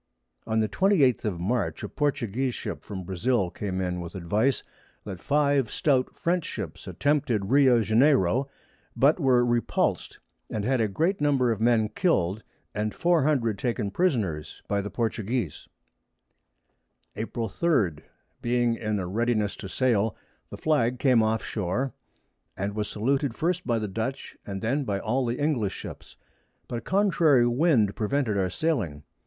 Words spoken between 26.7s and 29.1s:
a contrary Wind prevented our sailing.